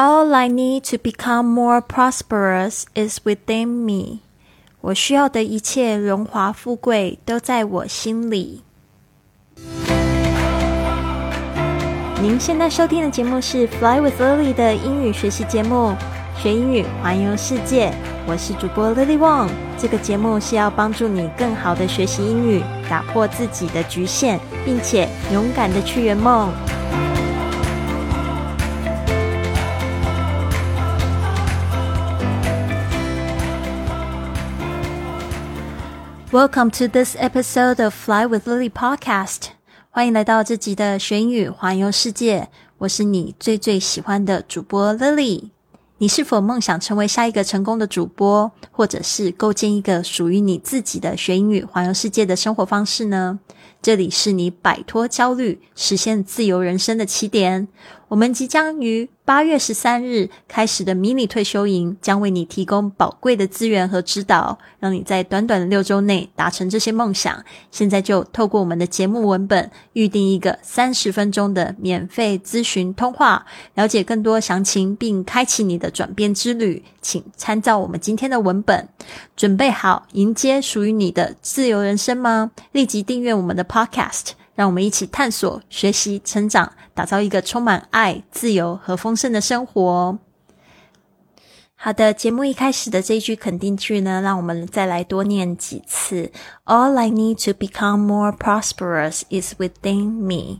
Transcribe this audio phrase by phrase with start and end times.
[0.00, 4.20] All I need to become more prosperous is within me。
[4.80, 8.62] 我需要的一切荣华富贵都在我心里。
[12.22, 15.96] 您现在收听的节目是《Fly with Lily》的英语学习节目，
[16.40, 17.92] 学英语环游世界。
[18.28, 19.48] 我是主播 Lily Wong。
[19.76, 26.52] 这个节目是要帮助你更好的学习英语，打破自己的局限，并且勇敢的去圆梦。
[36.38, 39.48] Welcome to this episode of Fly with Lily podcast。
[39.90, 42.48] 欢迎来到这集的学英语环游世界。
[42.78, 45.50] 我是你最最喜欢的主播 Lily。
[45.96, 53.40] 你是否梦想成为下一个成功的主播，或者是构建一个属于你自己的学英语环游世界的生活方式呢？
[53.82, 57.66] 这里是你摆脱焦虑、实现自由人生的起点。
[58.08, 67.44] 我们即将于八月十三日开始的迷你退休营，将为你提供宝贵的资源和指导，让你在短短的六周内达成这些梦想。
[67.70, 76.82] 现在就透过我们的节目文本，预定一个三十分钟的免费咨询通话，了解更多详情，并开启你的转变之旅。
[77.02, 78.88] 请参照我们今天的文本，
[79.36, 82.52] 准备好迎接属于你的自由人生吗？
[82.72, 84.37] 立即订阅我们的 Podcast。
[84.58, 90.18] 让我们一起探索、学习、成长，打造一个充满爱、自由和丰盛的生活。
[91.76, 96.32] 好的，节目一开始的这句肯定句呢，让我们再来多念几次。
[96.64, 100.58] All I need to become more prosperous is within me.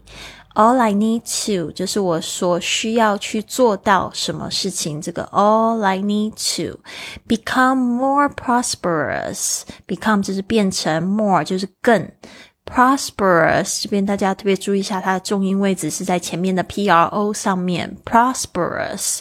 [0.55, 5.03] All I need to 就是我所需要去做到什么事情。
[5.03, 6.79] 这个 All I need to
[7.27, 9.63] become more prosperous.
[9.89, 12.13] Become 就是变成 more 就是更。
[12.69, 17.97] Prosperous 这边大家特别注意一下，它的重音位置是在前面的 p r o 上面。
[18.05, 19.20] prosperous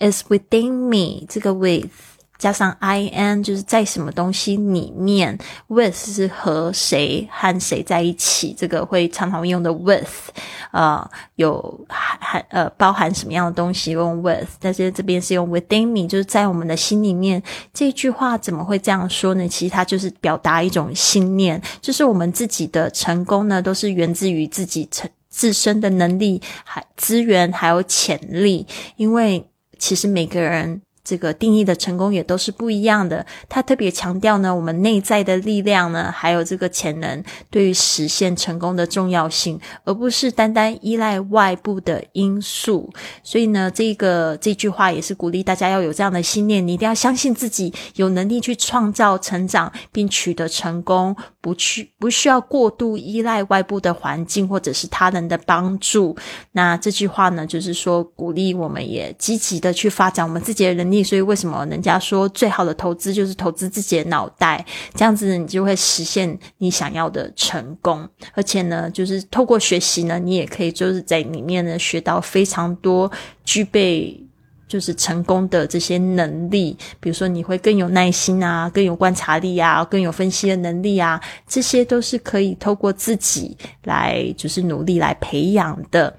[0.00, 2.15] is within me，这个 with。
[2.38, 10.30] 加上 i n 就是在什么东西里面，with 是和谁和谁在一起，这个会常常用的 with，
[10.72, 17.42] 呃，有含呃包含什么样的东西用 with，但是这边是用 within me，就是在我们的心里面。
[17.72, 19.48] 这句话怎么会这样说呢？
[19.48, 28.66] 其实它就是表达一种信念，就是我们自己的成功呢，都是源自于自己成自身的能力、还资源还有潜力，
[28.96, 29.48] 因为
[29.78, 30.82] 其实每个人。
[31.06, 33.24] 这个定义的成功也都是不一样的。
[33.48, 42.92] 他特别强调呢，我们内在的力量呢，还有这个潜能对于实现成功的重要性，而不是单单依赖外部的因素。
[43.22, 56.16] 所以呢，这个这句话也是鼓励大家要有这样的信念，你一定要相信自己有能力去创造成长并取得成功，不去不需要过度依赖外部的环境或者是他人的帮助。
[56.50, 60.95] 那这句话呢，就是说鼓励我们也积极的去发展我们自己的能力。
[61.02, 64.64] 所以，为什么人家说最好的投资就是投资自己的脑袋？
[64.94, 68.08] 这样子，你就会实现你想要的成功。
[68.34, 73.10] 而且呢，就是透过学习呢，你也可以就是在里面呢学到非常多
[73.44, 74.20] 具备
[74.68, 76.76] 就是成功的这些能力。
[76.98, 86.16] 比如说，你会更有耐心啊，更有观察力啊，更有分析的能力啊，这些都是可以透过自己来就是努力来培养的。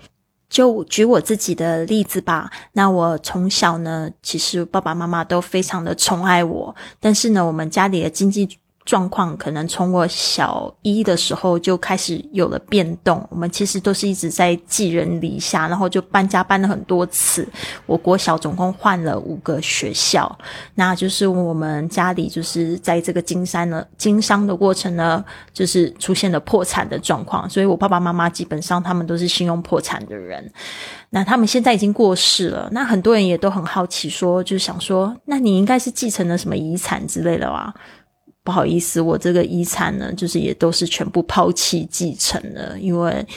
[0.49, 2.49] 就举我自己的例子吧。
[2.73, 8.59] 那我从小呢，其实爸爸妈妈都非常的宠爱我，但是呢，我们家里的经济。
[8.87, 13.21] 状况可能从我小一的时候就开始有了变动。
[13.29, 17.45] 我们其实都是一直在寄人篱下，然后就搬家搬了很多次。
[17.85, 20.33] 我国小总共换了五个学校，
[20.75, 27.49] 那就是我们家里就是在这个经商呢，经商的过程呢，就是出现了破产的状况。
[27.49, 30.49] 所以我爸爸妈妈基本上他们都是信用破产的人。
[31.09, 32.69] 那他们现在已经过世了。
[32.71, 37.73] 那很多人也都很好奇，说就想说，那你应该是继承了什么遗产之类的吧？
[38.47, 43.27] 不好意思，我这个遗产呢，就是也都是全部抛弃继承了，因为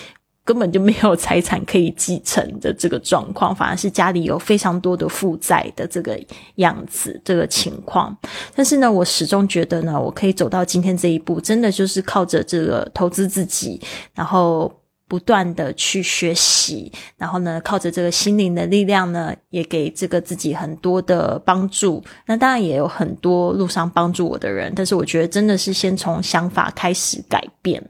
[0.44, 6.16] 根本就没有财产可以继承的这个状况，反而是家里有非常多的负债的这个
[6.54, 8.16] 样子，这个情况。
[8.54, 13.80] 但是呢，我始终觉得呢，我可以走到今天这一步，真的就是靠着这个投资自己，
[14.14, 14.72] 然后。
[15.10, 22.00] 不断的去学习，然后呢，靠着这个心灵的力量呢，也给这个自己很多的帮助。
[22.26, 27.82] 那当然也有很多路上帮助我的人，但是我觉得真的是先从想法开始改变。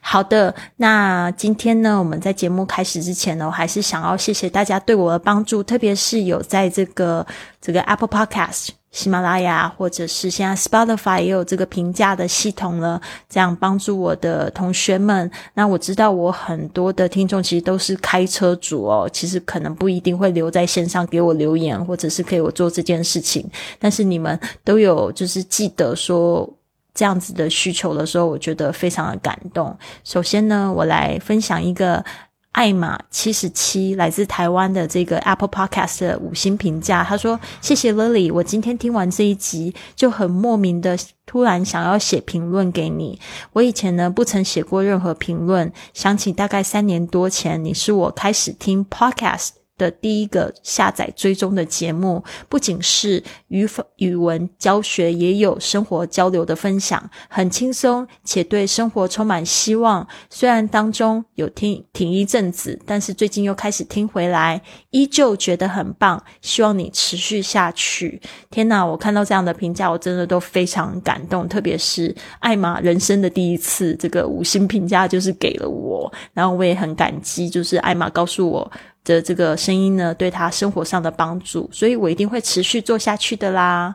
[0.00, 7.24] 好的，那今天呢，我们在节目开始之前呢，我还是想要谢谢大家对我的帮助，特别是有在这个
[7.60, 8.79] 这个 Apple Podcast。
[8.92, 15.30] 喜马拉雅或者是现在 Spotify 也有这个评价的系统了，这样帮助我的同学们。
[15.54, 23.48] 那我知道我很多的听众其实都是开车族哦，其实可能不一定会留在线上给我留言，或者是给我做这件事情。
[23.78, 26.48] 但是你们都有就是记得说
[26.92, 29.76] 这样子的需求的时候，我觉得非常的感动。
[30.02, 32.04] 首先呢，我来分享一个。
[32.52, 43.20] 艾玛七十七来自台湾的这个 Apple Podcast 五星评价，他说：“谢谢 Lily，我今天听完这一集就很莫名的突然想要写评论给你。
[43.52, 49.50] 我以前呢不曾写过任何评论，想起大概三年多前，你是我开始听 Podcast。”
[49.80, 60.06] 的第一个下载追踪的节目，不仅是语法语文教学，也有生活交流的分享，很轻松，且对生活充满希望。
[60.28, 64.60] 虽然当中有听停一阵子，但是最近又开始听回来，
[64.90, 66.22] 依旧觉得很棒。
[66.42, 68.20] 希望你持续下去。
[68.50, 71.48] 天哪，我看到这样的评价，我真的都非常感动。
[71.48, 78.70] 特别是艾玛人生的第一次，这个五星评价就是给了我，然后我也很感激，就是艾玛告诉我。
[79.04, 83.94] 的这个声音呢，对他生活上的帮助，所以我一定会持续做下去的啦。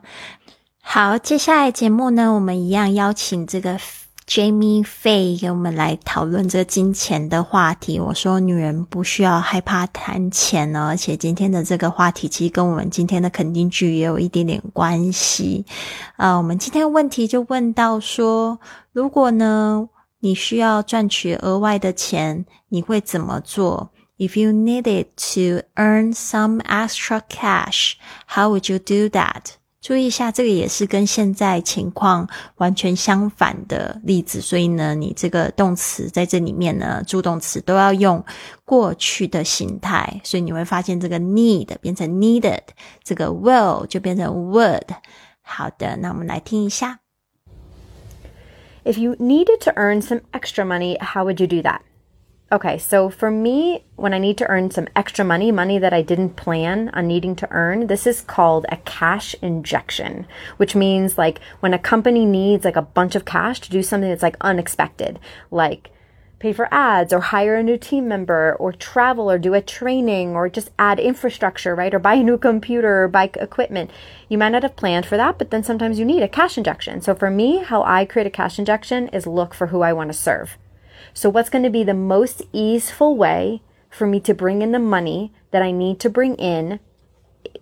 [0.81, 3.79] 好，接下来节目呢，我们一样邀请这个
[4.27, 7.99] Jamie Fay 给我们来讨论这金钱的话题。
[7.99, 15.65] 我说，女人不需要害怕谈钱呢，而且今天的这个话题其实跟我们今天的肯定句也有一点点关系。
[16.17, 18.59] 呃，我们今天问题就问到说，
[18.91, 19.87] 如果呢，
[20.19, 27.94] 你需要赚取额外的钱，你会怎么做 ？If you needed to earn some extra cash,
[28.26, 29.54] how would you do that?
[29.80, 38.22] 注意一下，这个也是跟现在情况完全相反的例子，所以呢，你这个动词在这里面呢，助动词都要用
[38.66, 42.60] 过去的形态，所以你会发现这个 need 变成 needed，
[43.02, 44.82] 这个 will 就变成 would。
[45.40, 47.00] 好的，那我们来听一下。
[48.84, 51.80] If you needed to earn some extra money, how would you do that?
[52.51, 56.03] Okay, so for me, when I need to earn some extra money, money that I
[56.03, 60.27] didn't plan on needing to earn, this is called a cash injection,
[60.57, 64.09] which means like when a company needs like a bunch of cash to do something
[64.09, 65.17] that's like unexpected,
[65.49, 65.89] like
[66.37, 70.35] pay for ads or hire a new team member or travel or do a training
[70.35, 71.95] or just add infrastructure, right?
[71.95, 73.89] Or buy a new computer or buy equipment.
[74.29, 77.01] You might not have planned for that, but then sometimes you need a cash injection.
[77.01, 80.11] So for me, how I create a cash injection is look for who I want
[80.11, 80.59] to serve.
[81.17, 84.79] So, what's going to be the most easeful way for me to bring in the
[84.79, 86.81] money that I need to bring in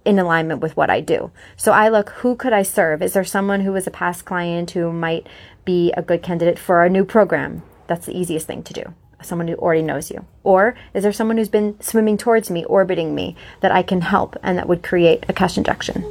[0.04, 1.30] in alignment with what I do?
[1.56, 3.04] So, I look who could I serve?
[3.04, 5.28] Is there someone who is a past client who might
[5.66, 7.62] be a good candidate for a new program?
[7.86, 8.96] That's the easiest thing to do.
[9.22, 10.26] Someone who already knows you.
[10.44, 14.36] Or is there someone who's been swimming towards me, orbiting me, that I can help
[14.42, 16.04] and that would create a cash injection?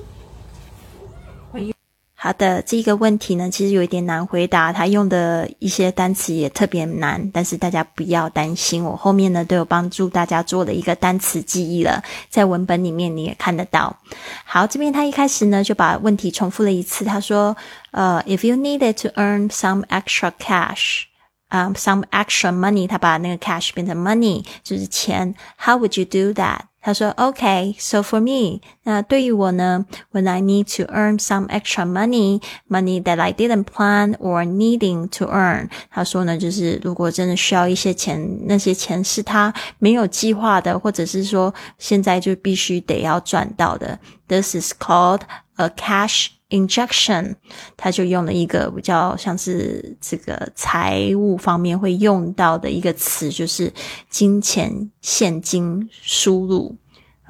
[2.24, 4.72] 好的，这个问题呢，其实有一点难回答。
[4.72, 13.96] 他用的一些单词也特别难，但是大家不要担心，我后面呢都有帮助大家做了一个单词记忆了，在文本里面你也看得到。
[14.44, 17.56] 好，这边他一开始呢就把问题重复了一次，他说
[17.90, 21.02] ：“呃，if you needed to earn some extra cash，
[21.48, 30.65] 啊，some extra money，他把那个 cash 变成 money，就是钱，how would you do that？” 他说：“Okay, so for me，那对于我呢，when I need
[30.77, 43.99] to earn some extra money, money that I didn't plan or needing to earn，他说呢，就是如果真的需要一些钱，那些钱是他没有计划的，或者是说现在就必须得要赚到的。
[44.29, 45.21] This is called
[45.55, 47.35] a cash。” Injection，
[47.75, 53.73] 他就用了一个比较像是这个财务方面会用到的一个词，就是
[54.09, 56.73] 金钱现金输入。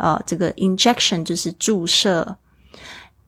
[0.01, 2.38] 呃，这个 injection 就是注射，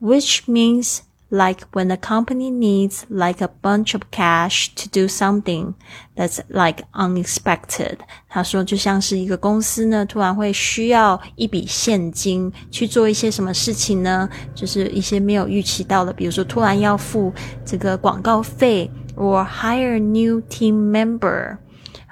[0.00, 5.74] which means。like when a company needs like a bunch of cash to do something
[6.16, 7.98] that's like unexpected。
[8.28, 14.28] 他说，就像是一个公司呢，突然会需要一笔现金去做一些什么事情呢？
[14.56, 17.32] 就是一些没有预期到的，比如说突然要付
[17.64, 21.58] 这个广告费，or hire a new team member。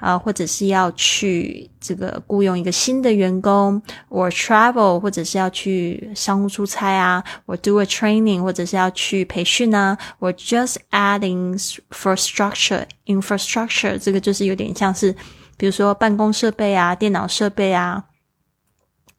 [0.04, 3.80] 啊，或者是要去这个雇佣一个新的员工
[4.10, 11.58] ，or travel，或者是要去商务出差啊，or do a training，或者是要去培训啊，or just adding
[11.90, 15.16] for structure infrastructure，这个就是有点像是，
[15.56, 18.04] 比如说办公设备啊，电脑设备啊。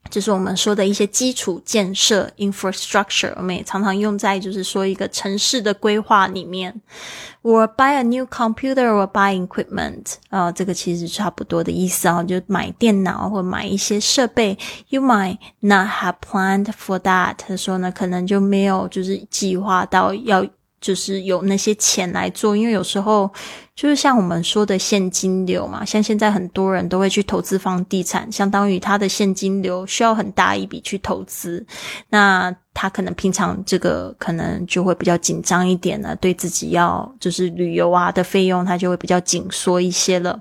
[0.09, 6.81] 就是我们说的一些基础建设 （infrastructure），我们也常常用在就是说一个城市的规划里面。
[7.43, 14.57] or buy a new computer or buy equipment，啊、这个其实差不多的意思啊，就买电脑或买一些设备。
[14.89, 20.45] You might not have planned for that，他说呢，可能就没有就是计划到要
[20.81, 23.31] 就是有那些钱来做，因为有时候。
[23.75, 31.65] 就是像我们说的现金流嘛，像现在很多人都会去投资房地产，相当于他的现金流需要很大一笔去投资，
[32.09, 40.39] 那他可能平常这个可能就会比较紧张一点了，对自己要就是旅游啊的费用，他就会比较紧缩一些了。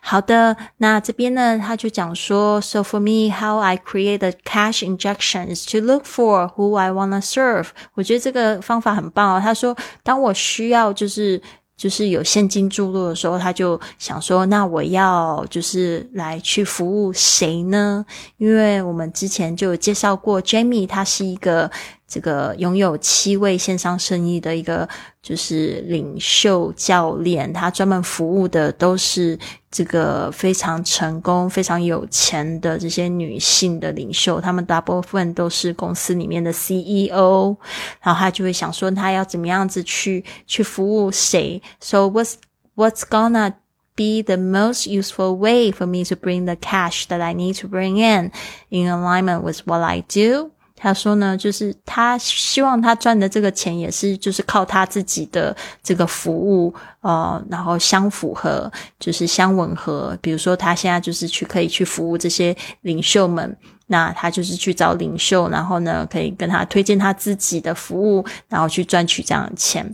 [0.00, 7.22] 好的，那这边呢，他就讲说，So for me, how I create a cash injections to look for who I wanna
[7.22, 7.68] serve。
[7.92, 9.38] 我觉得这个方法很棒哦。
[9.38, 11.42] 他说，当我需要就是。
[11.80, 18.04] 就是有现金注入的时候，他就想说：“那我要就是来去服务谁呢？”
[18.36, 21.70] 因为我们之前就有介绍过，Jamie 他是一个。
[22.09, 24.87] 这个拥有七位线上生意的一个
[25.21, 29.37] 就是领袖教练，他专门服务的都是
[29.71, 37.55] 这个非常成功、非常有钱的这些女性的领袖，他们大部分都是公司里面的 CEO，
[38.01, 41.61] 然后他就会想说，他要怎么样子去去服务谁？
[41.79, 42.35] So what's
[42.75, 43.53] what's gonna
[43.95, 47.67] be the most useful way for me to bring the cash that I need to
[47.67, 48.31] bring in
[48.69, 50.51] in alignment with what I do?
[50.82, 56.72] 他说呢，就是他希望他赚的这个钱也是就是靠他自己的这个服务，
[57.02, 60.16] 呃，然后相符合，就是相吻合。
[60.22, 63.54] 比如说他现在就是去可以去服务这些领袖们，
[63.88, 69.86] 那他就是去找领袖，然后呢可以跟他推荐他自己的服务，然后去赚取这样的钱，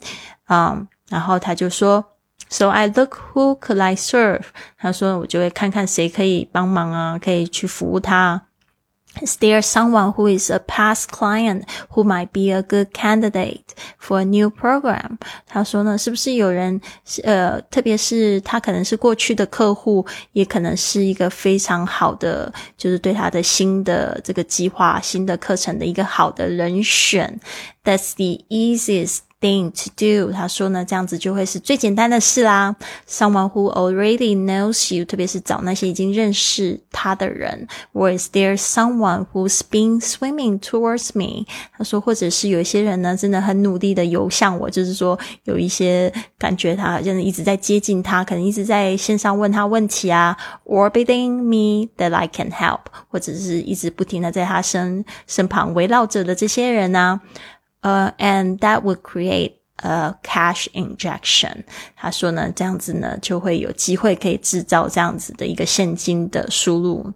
[0.45, 2.05] 啊，然后他就说
[2.49, 4.43] ，So I look who could I serve？
[4.79, 8.43] 他说我就会看看谁可以帮忙啊，可以去服务他。
[9.22, 14.24] Is there someone who is a past client who might be a good candidate for a
[14.24, 15.18] new program？
[15.46, 16.80] 他说呢，是不是有人
[17.24, 27.38] 呃，特别是他可能是过去的客户，也可能是一个非常好的，就是对他的新的这个计划、新的课程的一个好的人选。
[27.84, 32.75] That's the easiest thing to do，他说呢，这样子就会是最简单的事啦。
[33.09, 37.69] Someone who already knows you，特别是找那些已经认识他的人。
[37.93, 41.47] Or is there someone who's been swimming towards me？
[41.77, 50.37] 他说，或者是有一些人呢，真的很努力的游向我，就是说有一些感觉他好像一直在接近他，可能一直在线上问他问题啊。
[50.65, 57.21] Orbiting me that I can help，或者是一直不停的在他身身旁围绕着的这些人呢、啊。
[57.86, 61.64] 呃、uh,，and that would create a cash injection。
[61.96, 67.12] 他说呢，这样子呢就会有机会可以制造这样子的一个现金的输入。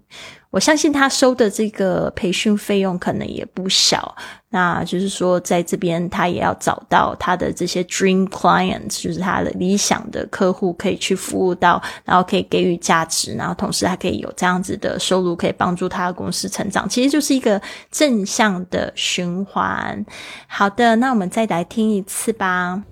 [0.50, 4.16] 我相信他收的这个培训费用可能也不小，
[4.48, 20.04] 那就是说在这边他也要找到他的这些 dream clients，就是他的理想的客户可以去服务到，然后可以给予价值，然后同时还可以有这样子的收入，可以帮助他的公司成长，其实就是一个正向的循环。
[20.48, 22.82] 好的，那我们再来听一次吧。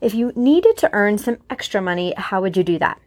[0.00, 2.98] If you needed to earn some extra money, how would you do that?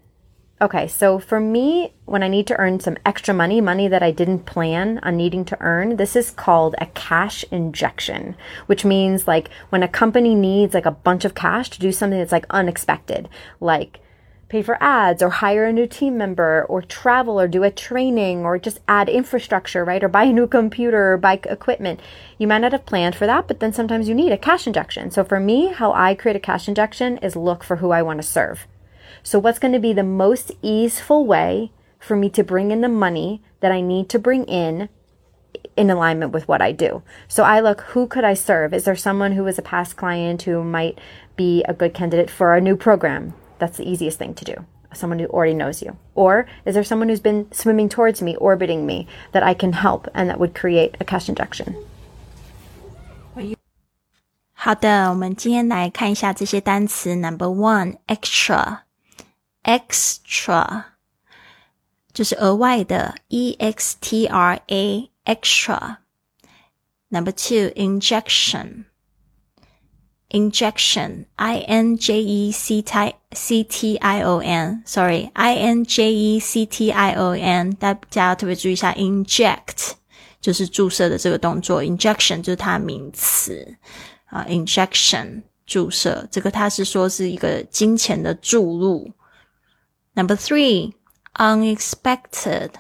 [0.64, 4.12] Okay, so for me, when I need to earn some extra money, money that I
[4.12, 9.50] didn't plan on needing to earn, this is called a cash injection, which means like
[9.72, 13.28] when a company needs like a bunch of cash to do something that's like unexpected,
[13.60, 14.00] like
[14.48, 18.46] pay for ads or hire a new team member or travel or do a training
[18.46, 20.02] or just add infrastructure, right?
[20.02, 22.00] Or buy a new computer or buy equipment.
[22.38, 25.12] You might not have planned for that, but then sometimes you need a cash injection.
[25.12, 28.22] So for me, how I create a cash injection is look for who I want
[28.22, 28.66] to serve.
[29.23, 32.89] So, what's going to be the most easeful way for me to bring in the
[32.89, 34.89] money that I need to bring in
[35.77, 37.03] in alignment with what I do?
[37.29, 38.73] So, I look who could I serve?
[38.73, 40.99] Is there someone who is a past client who might
[41.37, 43.35] be a good candidate for a new program?
[43.59, 44.65] That's the easiest thing to do.
[44.95, 45.97] Someone who already knows you.
[46.15, 50.09] Or is there someone who's been swimming towards me, orbiting me, that I can help
[50.15, 51.75] and that would create a cash injection?
[54.61, 57.15] 好的，我们今天来看一下这些单词。
[57.15, 58.79] Number one, extra。
[59.64, 60.84] extra
[62.14, 65.98] 就是额外的，e x t r a extra。
[67.10, 68.86] Number two, injection.
[70.30, 74.82] Injection, I N J E C T C T I O N.
[74.86, 77.76] Sorry, I N J E C T I O N.
[77.76, 79.92] 大家要特别注意一下，inject
[80.42, 83.76] 就是注射的这个动作，injection 就是它的名词
[84.26, 84.44] 啊。
[84.50, 89.12] injection 注射，这个它是说是一个金钱的注入。
[90.15, 90.95] Number three,
[91.35, 92.71] unexpected.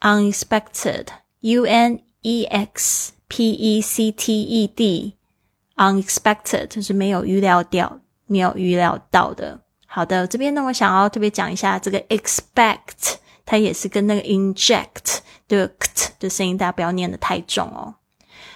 [0.00, 9.62] unexpected，u n e x p e c t e d，unexpected 就是没有预料到、没有预料到的。
[9.86, 17.96] 好的，这边呢，我想要特别讲一下这个 expect，它也是跟那个 inject 的 kt 的声音，大家不要念的太重哦。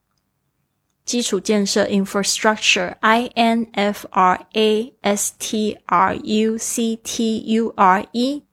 [1.06, 8.44] 基础建设，infrastructure，i n f r a s t r u c t u r e。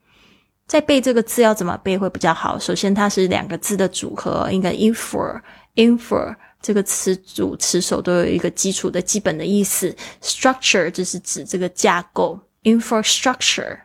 [0.65, 2.57] 在背这个字要怎么背会比较好？
[2.57, 9.93] 首先，它是两个字的组合，应该 infra，infra 这个词组词首都有一个基础的基本的意思。
[10.21, 13.79] structure 就是指这个架构，infrastructure。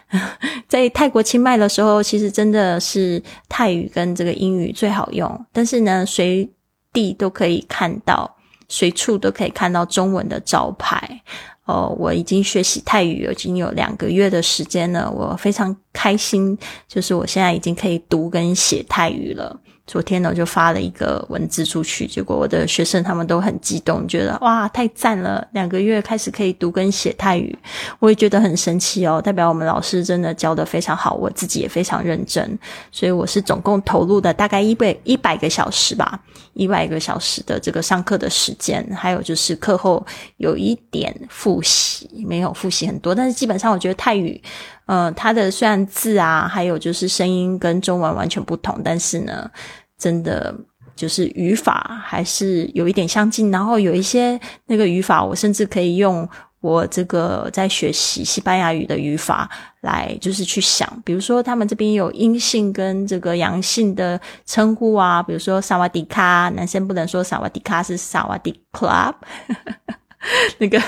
[0.69, 6.49] 在泰国清迈的时候，其实真的是泰语跟这个英语最好用，但是呢，随
[6.93, 8.34] 地都可以看到，
[8.69, 11.21] 随处都可以看到中文的招牌。
[11.65, 19.60] 哦，我已经学习泰语已经有两个月的时间了，我非常开心，就是我现在已经可以读跟写泰语了。
[19.86, 25.46] 昨天呢，我就发了一个文字出去，结果我的学生他们都很激动，觉得哇，太赞了！
[25.52, 27.54] 两个月开始可以读跟写泰语，
[28.00, 32.58] 我也觉得很神奇哦，代表我们老师真的教的非常好，我自己也非常认真，
[32.93, 36.17] 所以我是总共投入的大概一百一百个小时吧，
[36.54, 40.04] 一百个小时的这个上课的时间，还有就是课后
[40.38, 44.41] 有一点复习，没有复习很多，但是基本上我觉得泰语，
[44.86, 49.50] 呃，它的虽然字啊，还有就是声音跟中文完全不同，但是呢。
[49.96, 50.54] 真的
[50.98, 56.28] 就是语法还是有一点相近，然后有一些那个语法，我甚至可以用
[56.60, 69.13] 我这个在学习西班牙语的语法来，就是去想，比如说他们这边有阴性跟这个阳性的称呼啊，比如说萨瓦迪卡，男生不能说萨瓦迪卡，是萨瓦迪 club。
[70.57, 70.81] 那个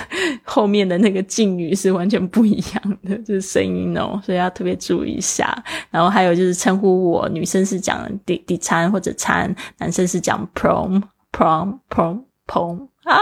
[0.43, 5.63] 后面的那个敬语是完全不一样的，就是声音哦，所以要特别注意一下。
[5.91, 12.87] 然后还有就是称呼我，女生是讲“底底餐”或者“餐”，男生是讲 “prom prom prom prom”。
[13.05, 13.21] 啊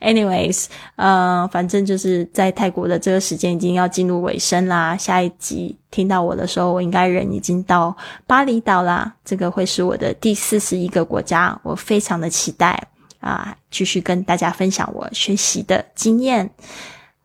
[0.00, 4.96] ，anyways，呃，反正就是在泰国的这个时间已经要进入尾声啦。
[4.96, 9.12] 下一集听到我的时候，我应该人已经到巴厘岛啦。
[9.24, 12.80] 这个会是我的第四十一个国家，我非常的期待
[13.26, 16.48] 啊，继续跟大家分享我学习的经验。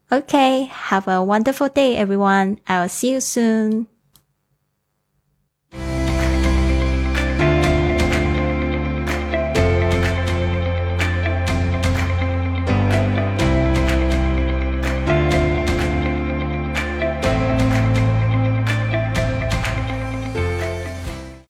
[0.10, 2.58] OK，Have a wonderful day, everyone.
[2.66, 3.91] I'll see you soon.